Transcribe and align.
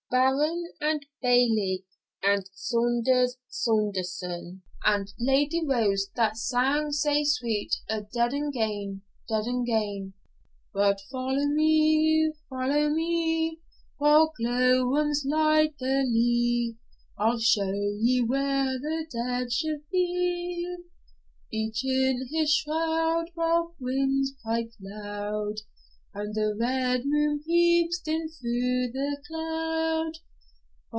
'Baron, 0.11 0.65
and 0.81 1.05
Bailie, 1.21 1.85
and 2.21 2.43
Saunders 2.53 3.37
Saunderson, 3.47 4.61
and 4.85 5.07
Lady 5.17 5.65
Rose 5.65 6.09
that 6.17 6.35
sang 6.35 6.91
sae 6.91 7.23
sweet 7.23 7.73
a' 7.87 8.01
dead 8.01 8.33
and 8.33 8.51
gane 8.51 9.03
dead 9.29 9.45
and 9.45 9.65
gane; 9.65 10.13
But 10.73 10.99
follow, 11.09 11.45
follow 12.49 12.89
me, 12.89 13.61
While 13.99 14.33
glowworms 14.37 15.23
light 15.25 15.75
the 15.79 16.03
lea, 16.05 16.75
I'll 17.17 17.39
show 17.39 17.71
ye 17.71 18.21
where 18.21 18.65
the 18.79 19.07
dead 19.09 19.49
should 19.53 19.89
be 19.89 20.75
Each 21.53 21.85
in 21.85 22.27
his 22.29 22.53
shroud, 22.53 23.29
While 23.33 23.75
winds 23.79 24.33
pipe 24.43 24.73
loud, 24.81 25.61
And 26.13 26.35
the 26.35 26.53
red 26.59 27.03
moon 27.05 27.41
peeps 27.41 27.99
dim 28.01 28.27
through 28.27 28.91
the 28.91 29.21
cloud. 29.29 30.11